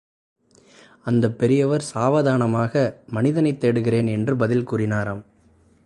அந்தப் 1.03 1.37
பெரியவர் 1.37 1.81
சாவதானமாக, 1.81 3.01
மனிதனைத் 3.07 3.63
தேடுகிறேன் 3.65 4.07
என்று 4.07 4.35
பதில் 4.35 4.69
கூறினாராம். 4.69 5.21